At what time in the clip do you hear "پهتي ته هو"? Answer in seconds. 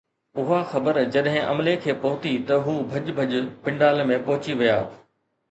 2.05-2.75